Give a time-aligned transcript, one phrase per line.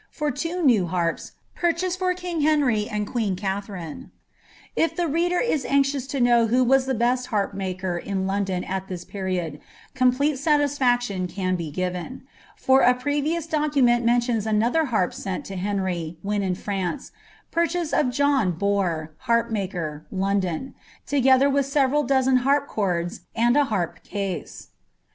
[0.09, 4.09] for two nev b^ purchased for king Henry and qneen Katherine,"
[4.75, 8.63] If itie reader il aiuiouE to know who was the best harp maker in Loudon
[8.63, 9.59] al ihia period,
[9.93, 12.23] complete satisfaction can be given;
[12.55, 17.11] for a previoM (kicnmnil neniiom another harp sent to Henry, when in France,"
[17.53, 20.73] purchasml of John Bom harp maker, London;
[21.05, 24.69] together with several doaeii hnrp chordf uri i harp case."